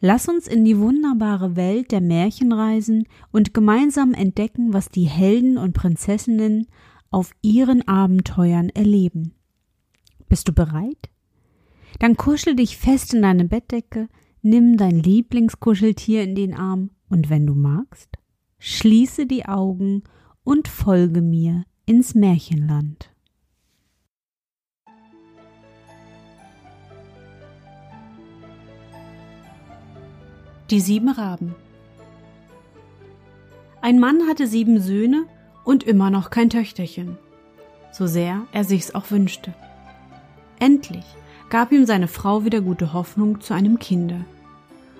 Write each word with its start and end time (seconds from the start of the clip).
Lass 0.00 0.28
uns 0.28 0.46
in 0.46 0.64
die 0.64 0.78
wunderbare 0.78 1.56
Welt 1.56 1.90
der 1.90 2.00
Märchen 2.00 2.52
reisen 2.52 3.08
und 3.32 3.54
gemeinsam 3.54 4.12
entdecken, 4.12 4.72
was 4.72 4.88
die 4.88 5.04
Helden 5.04 5.56
und 5.56 5.72
Prinzessinnen 5.72 6.66
auf 7.10 7.32
ihren 7.40 7.86
Abenteuern 7.88 8.68
erleben. 8.70 9.32
Bist 10.28 10.48
du 10.48 10.52
bereit? 10.52 11.08
Dann 11.98 12.16
kuschel 12.16 12.56
dich 12.56 12.76
fest 12.76 13.14
in 13.14 13.22
deine 13.22 13.46
Bettdecke, 13.46 14.08
nimm 14.42 14.76
dein 14.76 14.98
Lieblingskuscheltier 14.98 16.22
in 16.22 16.34
den 16.34 16.54
Arm 16.54 16.90
und 17.08 17.30
wenn 17.30 17.46
du 17.46 17.54
magst, 17.54 18.10
schließe 18.58 19.26
die 19.26 19.46
Augen 19.46 20.02
und 20.44 20.68
folge 20.68 21.22
mir 21.22 21.64
ins 21.86 22.14
Märchenland. 22.14 23.15
Die 30.70 30.80
sieben 30.80 31.10
Raben. 31.10 31.54
Ein 33.80 34.00
Mann 34.00 34.26
hatte 34.28 34.48
sieben 34.48 34.80
Söhne 34.80 35.26
und 35.62 35.84
immer 35.84 36.10
noch 36.10 36.30
kein 36.30 36.50
Töchterchen, 36.50 37.18
so 37.92 38.08
sehr 38.08 38.42
er 38.50 38.64
sich's 38.64 38.92
auch 38.92 39.12
wünschte. 39.12 39.54
Endlich 40.58 41.04
gab 41.50 41.70
ihm 41.70 41.86
seine 41.86 42.08
Frau 42.08 42.44
wieder 42.44 42.60
gute 42.62 42.92
Hoffnung 42.92 43.40
zu 43.40 43.54
einem 43.54 43.78
Kinde. 43.78 44.24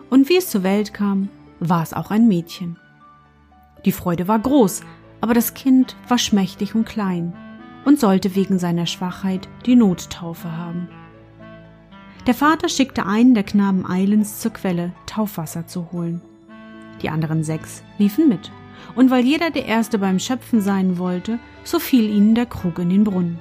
Und 0.08 0.28
wie 0.28 0.36
es 0.36 0.50
zur 0.50 0.62
Welt 0.62 0.94
kam, 0.94 1.30
war 1.58 1.82
es 1.82 1.92
auch 1.92 2.12
ein 2.12 2.28
Mädchen. 2.28 2.78
Die 3.84 3.90
Freude 3.90 4.28
war 4.28 4.38
groß, 4.38 4.82
aber 5.20 5.34
das 5.34 5.54
Kind 5.54 5.96
war 6.06 6.18
schmächtig 6.18 6.76
und 6.76 6.84
klein 6.84 7.32
und 7.84 7.98
sollte 7.98 8.36
wegen 8.36 8.60
seiner 8.60 8.86
Schwachheit 8.86 9.48
die 9.64 9.74
Nottaufe 9.74 10.56
haben. 10.56 10.88
Der 12.26 12.34
Vater 12.34 12.68
schickte 12.68 13.06
einen 13.06 13.34
der 13.34 13.44
Knaben 13.44 13.88
eilends 13.88 14.40
zur 14.40 14.52
Quelle, 14.52 14.92
Taufwasser 15.06 15.68
zu 15.68 15.92
holen. 15.92 16.20
Die 17.00 17.08
anderen 17.08 17.44
sechs 17.44 17.84
liefen 17.98 18.28
mit, 18.28 18.50
und 18.96 19.10
weil 19.10 19.24
jeder 19.24 19.50
der 19.50 19.66
Erste 19.66 19.98
beim 19.98 20.18
Schöpfen 20.18 20.60
sein 20.60 20.98
wollte, 20.98 21.38
so 21.62 21.78
fiel 21.78 22.10
ihnen 22.10 22.34
der 22.34 22.46
Krug 22.46 22.80
in 22.80 22.90
den 22.90 23.04
Brunnen. 23.04 23.38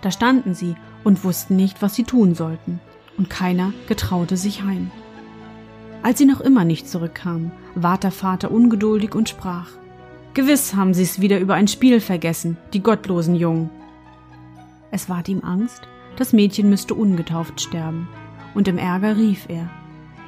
Da 0.00 0.10
standen 0.10 0.54
sie 0.54 0.74
und 1.04 1.22
wussten 1.22 1.56
nicht, 1.56 1.82
was 1.82 1.94
sie 1.94 2.04
tun 2.04 2.34
sollten, 2.34 2.80
und 3.18 3.28
keiner 3.28 3.74
getraute 3.88 4.38
sich 4.38 4.62
heim. 4.62 4.90
Als 6.02 6.18
sie 6.18 6.26
noch 6.26 6.40
immer 6.40 6.64
nicht 6.64 6.88
zurückkamen, 6.88 7.52
ward 7.74 8.04
der 8.04 8.10
Vater 8.10 8.50
ungeduldig 8.50 9.14
und 9.14 9.28
sprach 9.28 9.68
Gewiss 10.32 10.74
haben 10.74 10.94
sie 10.94 11.02
es 11.02 11.20
wieder 11.20 11.40
über 11.40 11.54
ein 11.54 11.68
Spiel 11.68 12.00
vergessen, 12.00 12.56
die 12.72 12.82
gottlosen 12.82 13.34
Jungen. 13.34 13.70
Es 14.90 15.08
ward 15.08 15.28
ihm 15.28 15.40
Angst, 15.42 15.88
das 16.16 16.32
Mädchen 16.32 16.68
müsste 16.70 16.94
ungetauft 16.94 17.60
sterben. 17.60 18.08
Und 18.54 18.68
im 18.68 18.78
Ärger 18.78 19.16
rief 19.16 19.46
er 19.48 19.68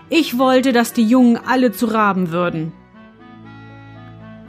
Ich 0.08 0.38
wollte, 0.38 0.72
dass 0.72 0.92
die 0.92 1.04
Jungen 1.04 1.36
alle 1.36 1.72
zu 1.72 1.86
Raben 1.86 2.30
würden. 2.30 2.72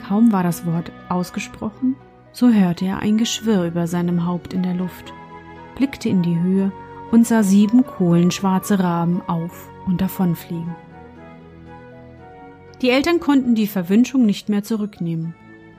Kaum 0.07 0.31
war 0.31 0.43
das 0.43 0.65
Wort 0.65 0.91
ausgesprochen, 1.07 1.95
so 2.31 2.49
hörte 2.49 2.85
er 2.85 2.99
ein 2.99 3.17
Geschwirr 3.17 3.65
über 3.65 3.87
seinem 3.87 4.25
Haupt 4.25 4.53
in 4.53 4.63
der 4.63 4.73
Luft, 4.73 5.13
blickte 5.75 6.09
in 6.09 6.21
die 6.21 6.39
Höhe 6.39 6.71
und 7.11 7.27
sah 7.27 7.43
sieben 7.43 7.85
kohlenschwarze 7.85 8.79
Raben 8.79 9.21
auf 9.27 9.69
und 9.85 10.01
davonfliegen. 10.01 10.75
Die 12.81 12.89
Eltern 12.89 13.19
konnten 13.19 13.55
die 13.55 13.67
Verwünschung 13.67 14.25
nicht 14.25 14.49
mehr 14.49 14.63
zurücknehmen, 14.63 15.35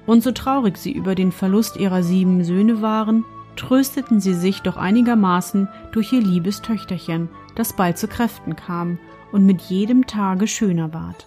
und 0.07 0.23
so 0.23 0.33
traurig 0.33 0.77
sie 0.77 0.93
über 0.93 1.15
den 1.15 1.33
Verlust 1.33 1.77
ihrer 1.77 2.03
sieben 2.03 2.45
Söhne 2.45 2.83
waren, 2.83 3.25
trösteten 3.57 4.21
sie 4.21 4.35
sich 4.35 4.61
doch 4.61 4.77
einigermaßen 4.77 5.69
durch 5.93 6.13
ihr 6.13 6.21
liebes 6.21 6.63
Töchterchen, 6.63 7.29
das 7.55 7.75
bald 7.75 7.99
zu 7.99 8.09
Kräften 8.09 8.57
kam 8.57 8.99
und 9.33 9.45
mit 9.47 9.61
jedem 9.63 10.07
Tage 10.07 10.47
schöner 10.47 10.93
ward. 10.93 11.27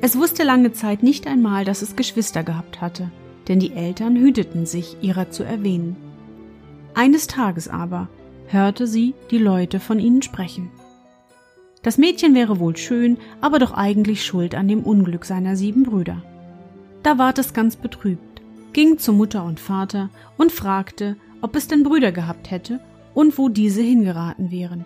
Es 0.00 0.16
wusste 0.16 0.42
lange 0.42 0.72
Zeit 0.72 1.02
nicht 1.02 1.26
einmal, 1.26 1.64
dass 1.64 1.82
es 1.82 1.96
Geschwister 1.96 2.42
gehabt 2.42 2.80
hatte, 2.80 3.10
denn 3.48 3.60
die 3.60 3.72
Eltern 3.72 4.16
hüteten 4.16 4.66
sich, 4.66 4.96
ihrer 5.00 5.30
zu 5.30 5.44
erwähnen. 5.44 5.96
Eines 6.94 7.26
Tages 7.26 7.68
aber 7.68 8.08
hörte 8.48 8.86
sie 8.86 9.14
die 9.30 9.38
Leute 9.38 9.80
von 9.80 9.98
ihnen 9.98 10.22
sprechen. 10.22 10.70
Das 11.82 11.98
Mädchen 11.98 12.34
wäre 12.34 12.60
wohl 12.60 12.76
schön, 12.76 13.16
aber 13.40 13.58
doch 13.58 13.72
eigentlich 13.72 14.24
schuld 14.24 14.54
an 14.54 14.68
dem 14.68 14.82
Unglück 14.82 15.24
seiner 15.24 15.56
sieben 15.56 15.82
Brüder. 15.82 16.22
Da 17.02 17.18
ward 17.18 17.38
es 17.38 17.54
ganz 17.54 17.76
betrübt 17.76 18.31
ging 18.72 18.98
zu 18.98 19.12
Mutter 19.12 19.44
und 19.44 19.60
Vater 19.60 20.10
und 20.36 20.52
fragte, 20.52 21.16
ob 21.40 21.56
es 21.56 21.68
denn 21.68 21.82
Brüder 21.82 22.12
gehabt 22.12 22.50
hätte 22.50 22.80
und 23.14 23.38
wo 23.38 23.48
diese 23.48 23.82
hingeraten 23.82 24.50
wären. 24.50 24.84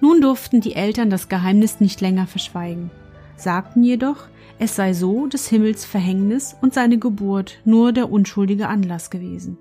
Nun 0.00 0.20
durften 0.20 0.60
die 0.60 0.74
Eltern 0.74 1.10
das 1.10 1.28
Geheimnis 1.28 1.80
nicht 1.80 2.00
länger 2.00 2.26
verschweigen, 2.26 2.90
sagten 3.36 3.82
jedoch, 3.82 4.28
es 4.60 4.76
sei 4.76 4.92
so 4.92 5.26
des 5.26 5.48
Himmels 5.48 5.84
Verhängnis 5.84 6.56
und 6.60 6.74
seine 6.74 6.98
Geburt 6.98 7.58
nur 7.64 7.92
der 7.92 8.10
unschuldige 8.10 8.68
Anlass 8.68 9.10
gewesen. 9.10 9.58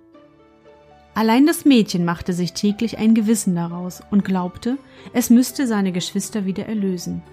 Allein 1.13 1.47
das 1.47 1.65
Mädchen 1.65 2.05
machte 2.05 2.33
sich 2.33 2.53
täglich 2.53 2.99
ein 2.99 3.15
Gewissen 3.15 3.55
daraus 3.55 4.01
und 4.11 4.23
glaubte, 4.23 4.77
es 5.13 5.31
müsste 5.31 5.65
seine 5.65 5.91
Geschwister 5.91 6.45
wieder 6.45 6.67
erlösen. 6.67 7.23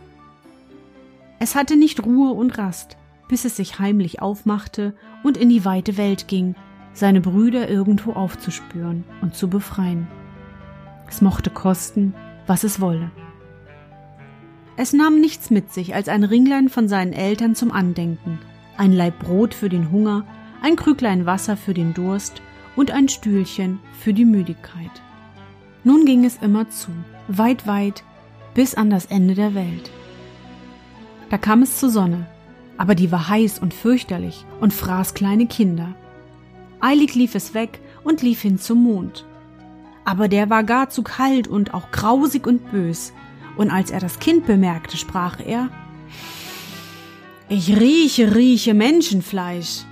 Es 1.38 1.54
hatte 1.54 1.76
nicht 1.76 2.02
Ruhe 2.04 2.32
und 2.32 2.56
Rast, 2.56 2.96
bis 3.34 3.44
es 3.44 3.56
sich 3.56 3.80
heimlich 3.80 4.22
aufmachte 4.22 4.94
und 5.24 5.36
in 5.36 5.48
die 5.48 5.64
weite 5.64 5.96
Welt 5.96 6.28
ging, 6.28 6.54
seine 6.92 7.20
Brüder 7.20 7.68
irgendwo 7.68 8.12
aufzuspüren 8.12 9.02
und 9.22 9.34
zu 9.34 9.50
befreien. 9.50 10.06
Es 11.08 11.20
mochte 11.20 11.50
kosten, 11.50 12.14
was 12.46 12.62
es 12.62 12.80
wolle. 12.80 13.10
Es 14.76 14.92
nahm 14.92 15.20
nichts 15.20 15.50
mit 15.50 15.72
sich 15.72 15.96
als 15.96 16.08
ein 16.08 16.22
Ringlein 16.22 16.68
von 16.68 16.86
seinen 16.86 17.12
Eltern 17.12 17.56
zum 17.56 17.72
Andenken, 17.72 18.38
ein 18.76 18.92
Laib 18.92 19.18
Brot 19.18 19.52
für 19.52 19.68
den 19.68 19.90
Hunger, 19.90 20.24
ein 20.62 20.76
Krüglein 20.76 21.26
Wasser 21.26 21.56
für 21.56 21.74
den 21.74 21.92
Durst 21.92 22.40
und 22.76 22.92
ein 22.92 23.08
Stühlchen 23.08 23.80
für 23.98 24.12
die 24.12 24.26
Müdigkeit. 24.26 25.02
Nun 25.82 26.04
ging 26.04 26.24
es 26.24 26.36
immer 26.40 26.68
zu, 26.68 26.92
weit, 27.26 27.66
weit, 27.66 28.04
bis 28.54 28.76
an 28.76 28.90
das 28.90 29.06
Ende 29.06 29.34
der 29.34 29.56
Welt. 29.56 29.90
Da 31.30 31.36
kam 31.36 31.62
es 31.62 31.80
zur 31.80 31.90
Sonne, 31.90 32.28
aber 32.76 32.94
die 32.94 33.12
war 33.12 33.28
heiß 33.28 33.58
und 33.58 33.74
fürchterlich 33.74 34.44
und 34.60 34.72
fraß 34.72 35.14
kleine 35.14 35.46
Kinder. 35.46 35.94
Eilig 36.80 37.14
lief 37.14 37.34
es 37.34 37.54
weg 37.54 37.80
und 38.02 38.22
lief 38.22 38.42
hin 38.42 38.58
zum 38.58 38.82
Mond. 38.82 39.24
Aber 40.04 40.28
der 40.28 40.50
war 40.50 40.64
gar 40.64 40.90
zu 40.90 41.02
kalt 41.02 41.48
und 41.48 41.72
auch 41.72 41.90
grausig 41.90 42.46
und 42.46 42.70
bös, 42.70 43.12
und 43.56 43.70
als 43.70 43.90
er 43.90 44.00
das 44.00 44.18
Kind 44.18 44.46
bemerkte, 44.46 44.96
sprach 44.96 45.38
er 45.40 45.70
Ich 47.48 47.78
rieche, 47.78 48.34
rieche 48.34 48.74
Menschenfleisch. 48.74 49.84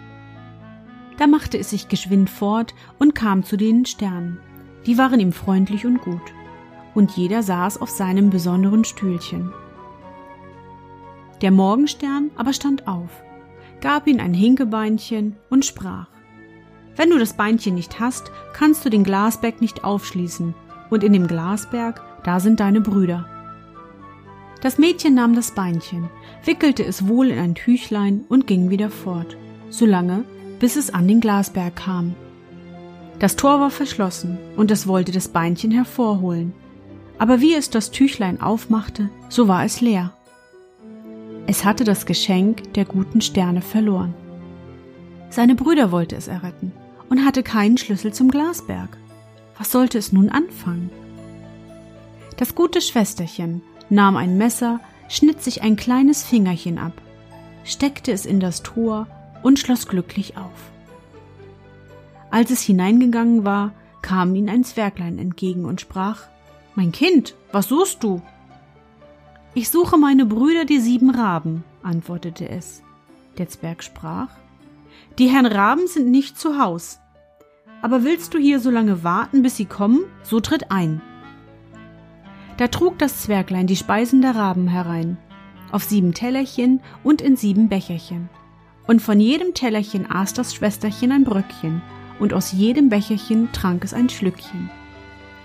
Da 1.16 1.26
machte 1.26 1.58
es 1.58 1.70
sich 1.70 1.88
geschwind 1.88 2.28
fort 2.28 2.74
und 2.98 3.14
kam 3.14 3.44
zu 3.44 3.56
den 3.56 3.86
Sternen. 3.86 4.38
Die 4.86 4.98
waren 4.98 5.20
ihm 5.20 5.32
freundlich 5.32 5.86
und 5.86 6.00
gut, 6.00 6.32
und 6.94 7.12
jeder 7.12 7.42
saß 7.42 7.80
auf 7.80 7.90
seinem 7.90 8.30
besonderen 8.30 8.84
Stühlchen. 8.84 9.52
Der 11.42 11.50
Morgenstern 11.50 12.30
aber 12.36 12.52
stand 12.52 12.86
auf, 12.86 13.10
gab 13.80 14.06
ihm 14.06 14.20
ein 14.20 14.32
Hinkebeinchen 14.32 15.34
und 15.50 15.64
sprach 15.64 16.06
Wenn 16.94 17.10
du 17.10 17.18
das 17.18 17.36
Beinchen 17.36 17.74
nicht 17.74 17.98
hast, 17.98 18.30
kannst 18.52 18.84
du 18.84 18.90
den 18.90 19.02
Glasberg 19.02 19.60
nicht 19.60 19.82
aufschließen, 19.82 20.54
und 20.88 21.02
in 21.02 21.12
dem 21.12 21.26
Glasberg, 21.26 22.00
da 22.22 22.38
sind 22.38 22.60
deine 22.60 22.80
Brüder. 22.80 23.26
Das 24.60 24.78
Mädchen 24.78 25.14
nahm 25.14 25.34
das 25.34 25.50
Beinchen, 25.50 26.08
wickelte 26.44 26.84
es 26.84 27.08
wohl 27.08 27.30
in 27.30 27.38
ein 27.40 27.56
Tüchlein 27.56 28.24
und 28.28 28.46
ging 28.46 28.70
wieder 28.70 28.90
fort, 28.90 29.36
solange, 29.68 30.22
bis 30.60 30.76
es 30.76 30.94
an 30.94 31.08
den 31.08 31.20
Glasberg 31.20 31.74
kam. 31.74 32.14
Das 33.18 33.34
Tor 33.34 33.58
war 33.58 33.70
verschlossen, 33.70 34.38
und 34.56 34.70
es 34.70 34.86
wollte 34.86 35.10
das 35.10 35.26
Beinchen 35.26 35.72
hervorholen. 35.72 36.52
Aber 37.18 37.40
wie 37.40 37.54
es 37.54 37.68
das 37.68 37.90
Tüchlein 37.90 38.40
aufmachte, 38.40 39.10
so 39.28 39.48
war 39.48 39.64
es 39.64 39.80
leer. 39.80 40.12
Es 41.46 41.64
hatte 41.64 41.84
das 41.84 42.06
Geschenk 42.06 42.72
der 42.74 42.84
guten 42.84 43.20
Sterne 43.20 43.62
verloren. 43.62 44.14
Seine 45.30 45.54
Brüder 45.54 45.90
wollte 45.90 46.14
es 46.16 46.28
erretten 46.28 46.72
und 47.08 47.24
hatte 47.24 47.42
keinen 47.42 47.78
Schlüssel 47.78 48.12
zum 48.12 48.30
Glasberg. 48.30 48.96
Was 49.58 49.72
sollte 49.72 49.98
es 49.98 50.12
nun 50.12 50.28
anfangen? 50.28 50.90
Das 52.36 52.54
gute 52.54 52.80
Schwesterchen 52.80 53.62
nahm 53.90 54.16
ein 54.16 54.38
Messer, 54.38 54.80
schnitt 55.08 55.42
sich 55.42 55.62
ein 55.62 55.76
kleines 55.76 56.22
Fingerchen 56.22 56.78
ab, 56.78 56.94
steckte 57.64 58.12
es 58.12 58.24
in 58.24 58.40
das 58.40 58.62
Tor 58.62 59.06
und 59.42 59.58
schloss 59.58 59.86
glücklich 59.88 60.36
auf. 60.36 60.70
Als 62.30 62.50
es 62.50 62.62
hineingegangen 62.62 63.44
war, 63.44 63.72
kam 64.00 64.34
ihm 64.34 64.48
ein 64.48 64.64
Zwerglein 64.64 65.18
entgegen 65.18 65.64
und 65.64 65.80
sprach 65.80 66.22
Mein 66.74 66.92
Kind, 66.92 67.34
was 67.52 67.68
suchst 67.68 68.02
du? 68.02 68.22
Ich 69.54 69.68
suche 69.68 69.98
meine 69.98 70.24
Brüder, 70.24 70.64
die 70.64 70.78
sieben 70.78 71.10
Raben, 71.10 71.62
antwortete 71.82 72.48
es. 72.48 72.82
Der 73.36 73.48
Zwerg 73.48 73.82
sprach 73.82 74.28
Die 75.18 75.28
Herrn 75.28 75.44
Raben 75.44 75.86
sind 75.88 76.10
nicht 76.10 76.38
zu 76.38 76.58
Haus. 76.58 77.00
Aber 77.82 78.02
willst 78.02 78.32
du 78.32 78.38
hier 78.38 78.60
so 78.60 78.70
lange 78.70 79.04
warten, 79.04 79.42
bis 79.42 79.58
sie 79.58 79.66
kommen, 79.66 80.04
so 80.22 80.40
tritt 80.40 80.70
ein. 80.70 81.02
Da 82.56 82.68
trug 82.68 82.98
das 82.98 83.20
Zwerglein 83.20 83.66
die 83.66 83.76
Speisen 83.76 84.22
der 84.22 84.36
Raben 84.36 84.68
herein, 84.68 85.18
auf 85.70 85.84
sieben 85.84 86.14
Tellerchen 86.14 86.80
und 87.02 87.20
in 87.20 87.36
sieben 87.36 87.68
Becherchen. 87.68 88.30
Und 88.86 89.02
von 89.02 89.20
jedem 89.20 89.52
Tellerchen 89.52 90.10
aß 90.10 90.32
das 90.32 90.54
Schwesterchen 90.54 91.12
ein 91.12 91.24
Bröckchen, 91.24 91.82
und 92.20 92.32
aus 92.32 92.52
jedem 92.52 92.88
Becherchen 92.88 93.50
trank 93.52 93.84
es 93.84 93.92
ein 93.92 94.08
Schlückchen. 94.08 94.70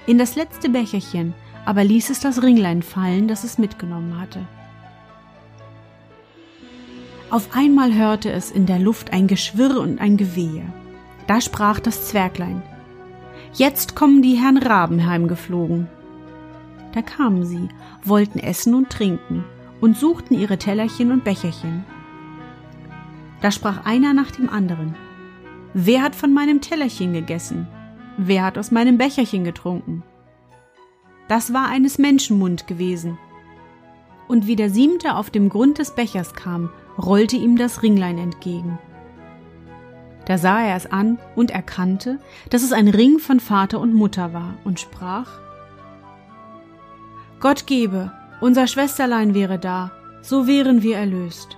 In 0.05 0.17
das 0.17 0.35
letzte 0.35 0.69
Becherchen 0.69 1.33
aber 1.67 1.83
ließ 1.83 2.11
es 2.11 2.21
das 2.21 2.41
Ringlein 2.41 2.81
fallen, 2.81 3.27
das 3.27 3.43
es 3.43 3.57
mitgenommen 3.57 4.17
hatte. 4.21 4.39
Auf 7.29 7.49
einmal 7.53 7.93
hörte 7.93 8.31
es 8.31 8.51
in 8.51 8.65
der 8.65 8.79
Luft 8.79 9.11
ein 9.11 9.27
Geschwirr 9.27 9.81
und 9.81 9.99
ein 9.99 10.15
Gewehe. 10.15 10.63
Da 11.27 11.41
sprach 11.41 11.81
das 11.81 12.07
Zwerglein, 12.07 12.63
Jetzt 13.51 13.97
kommen 13.97 14.21
die 14.21 14.35
Herrn 14.35 14.55
Raben 14.55 15.05
heimgeflogen. 15.05 15.89
Da 16.93 17.01
kamen 17.01 17.45
sie, 17.45 17.67
wollten 18.01 18.39
essen 18.39 18.73
und 18.73 18.89
trinken 18.89 19.43
und 19.81 19.97
suchten 19.97 20.35
ihre 20.35 20.57
Tellerchen 20.57 21.11
und 21.11 21.25
Becherchen. 21.25 21.83
Da 23.41 23.51
sprach 23.51 23.85
einer 23.85 24.13
nach 24.13 24.31
dem 24.31 24.49
anderen, 24.49 24.95
Wer 25.73 26.01
hat 26.01 26.15
von 26.15 26.33
meinem 26.33 26.61
Tellerchen 26.61 27.11
gegessen? 27.11 27.67
Wer 28.15 28.45
hat 28.45 28.57
aus 28.57 28.71
meinem 28.71 28.97
Becherchen 28.97 29.43
getrunken? 29.43 30.03
Das 31.27 31.53
war 31.53 31.67
eines 31.67 31.97
Menschenmund 31.97 32.67
gewesen. 32.67 33.17
Und 34.27 34.47
wie 34.47 34.55
der 34.55 34.69
siebente 34.69 35.15
auf 35.15 35.29
dem 35.29 35.49
Grund 35.49 35.77
des 35.77 35.91
Bechers 35.91 36.33
kam, 36.33 36.69
rollte 36.97 37.35
ihm 37.35 37.57
das 37.57 37.83
Ringlein 37.83 38.17
entgegen. 38.17 38.77
Da 40.25 40.37
sah 40.37 40.61
er 40.61 40.75
es 40.75 40.91
an 40.91 41.19
und 41.35 41.51
erkannte, 41.51 42.19
dass 42.49 42.63
es 42.63 42.73
ein 42.73 42.89
Ring 42.89 43.19
von 43.19 43.39
Vater 43.39 43.79
und 43.79 43.93
Mutter 43.93 44.33
war 44.33 44.55
und 44.65 44.79
sprach, 44.79 45.39
Gott 47.39 47.67
gebe, 47.67 48.11
unser 48.41 48.67
Schwesterlein 48.67 49.33
wäre 49.33 49.57
da, 49.57 49.91
so 50.21 50.47
wären 50.47 50.83
wir 50.83 50.97
erlöst. 50.97 51.57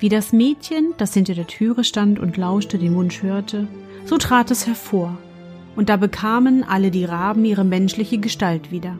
Wie 0.00 0.10
das 0.10 0.32
Mädchen, 0.32 0.92
das 0.98 1.14
hinter 1.14 1.34
der 1.34 1.46
Türe 1.46 1.82
stand 1.82 2.18
und 2.18 2.36
lauschte, 2.36 2.78
den 2.78 2.94
Wunsch 2.94 3.22
hörte, 3.22 3.66
so 4.04 4.18
trat 4.18 4.50
es 4.50 4.66
hervor, 4.66 5.16
und 5.76 5.88
da 5.88 5.96
bekamen 5.96 6.64
alle 6.64 6.90
die 6.90 7.04
Raben 7.04 7.44
ihre 7.44 7.64
menschliche 7.64 8.18
Gestalt 8.18 8.72
wieder. 8.72 8.98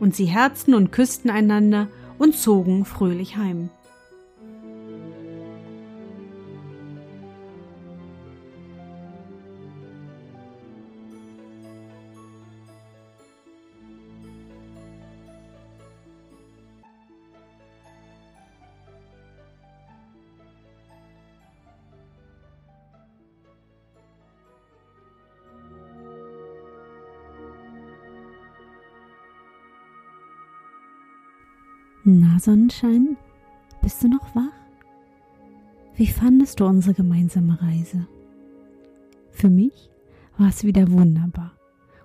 Und 0.00 0.14
sie 0.14 0.26
herzten 0.26 0.74
und 0.74 0.92
küssten 0.92 1.30
einander 1.30 1.88
und 2.18 2.36
zogen 2.36 2.84
fröhlich 2.84 3.36
heim. 3.36 3.70
Na, 32.06 32.38
Sonnenschein, 32.38 33.16
bist 33.80 34.02
du 34.02 34.08
noch 34.08 34.34
wach? 34.34 34.52
Wie 35.94 36.06
fandest 36.06 36.60
du 36.60 36.66
unsere 36.66 36.92
gemeinsame 36.92 37.58
Reise? 37.62 38.06
Für 39.30 39.48
mich 39.48 39.88
war 40.36 40.50
es 40.50 40.64
wieder 40.64 40.92
wunderbar 40.92 41.52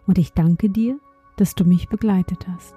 und 0.08 0.18
ich 0.18 0.32
danke 0.32 0.70
dir, 0.70 0.98
dass 1.36 1.54
du 1.54 1.66
mich 1.66 1.90
begleitet 1.90 2.48
hast. 2.48 2.76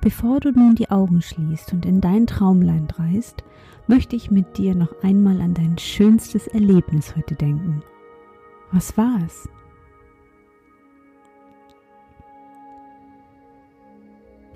Bevor 0.00 0.40
du 0.40 0.50
nun 0.50 0.76
die 0.76 0.90
Augen 0.90 1.20
schließt 1.20 1.74
und 1.74 1.84
in 1.84 2.00
dein 2.00 2.26
Traumland 2.26 2.98
reist, 2.98 3.44
möchte 3.86 4.16
ich 4.16 4.30
mit 4.30 4.56
dir 4.56 4.74
noch 4.74 5.02
einmal 5.02 5.42
an 5.42 5.52
dein 5.52 5.76
schönstes 5.76 6.46
Erlebnis 6.46 7.14
heute 7.14 7.34
denken. 7.34 7.82
Was 8.72 8.96
war 8.96 9.18
es? 9.26 9.46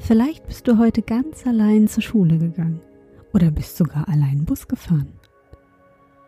Vielleicht 0.06 0.46
bist 0.46 0.68
du 0.68 0.76
heute 0.76 1.00
ganz 1.00 1.46
allein 1.46 1.88
zur 1.88 2.02
Schule 2.02 2.36
gegangen 2.36 2.82
oder 3.32 3.50
bist 3.50 3.78
sogar 3.78 4.06
allein 4.06 4.44
Bus 4.44 4.68
gefahren. 4.68 5.18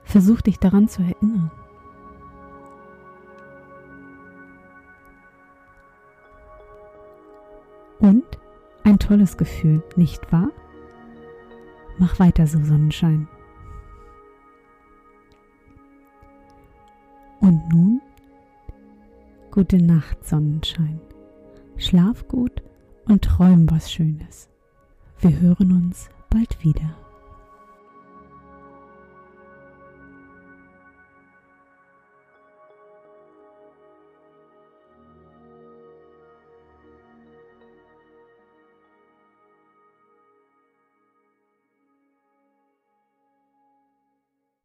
Versuch 0.03 0.41
dich 0.41 0.59
daran 0.59 0.89
zu 0.89 1.03
erinnern. 1.03 1.51
Und 7.99 8.25
ein 8.83 8.99
tolles 8.99 9.37
Gefühl, 9.37 9.83
nicht 9.95 10.33
wahr? 10.33 10.49
Mach 11.99 12.19
weiter 12.19 12.47
so, 12.47 12.59
Sonnenschein. 12.65 13.29
Und 17.41 17.69
nun, 17.69 18.01
gute 19.51 19.77
Nacht, 19.77 20.25
Sonnenschein. 20.25 20.99
Schlaf 21.77 22.27
gut 22.27 22.63
und 23.07 23.23
träum 23.23 23.71
was 23.71 23.91
Schönes. 23.93 24.49
Wir 25.21 25.39
hören 25.41 25.73
uns 25.73 26.11
bald 26.31 26.63
wieder. 26.63 26.95